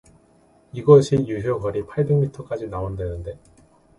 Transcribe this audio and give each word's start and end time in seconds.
이것이 0.73 1.15
유효 1.27 1.59
거리 1.59 1.85
팔백 1.85 2.17
미터까지 2.17 2.65
나온다는데 2.65 3.37